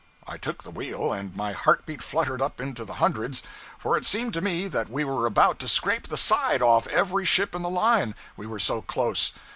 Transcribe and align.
I 0.25 0.39
took 0.39 0.63
the 0.63 0.71
wheel, 0.71 1.13
and 1.13 1.35
my 1.35 1.51
heart 1.51 1.85
beat 1.85 2.01
fluttered 2.01 2.41
up 2.41 2.59
into 2.59 2.83
the 2.83 2.95
hundreds; 2.95 3.43
for 3.77 3.95
it 3.99 4.05
seemed 4.07 4.33
to 4.33 4.41
me 4.41 4.67
that 4.67 4.89
we 4.89 5.03
were 5.03 5.27
about 5.27 5.59
to 5.59 5.67
scrape 5.67 6.07
the 6.07 6.17
side 6.17 6.63
off 6.63 6.87
every 6.87 7.23
ship 7.23 7.53
in 7.53 7.61
the 7.61 7.69
line, 7.69 8.15
we 8.35 8.47
were 8.47 8.57
so 8.57 8.81
close. 8.81 9.31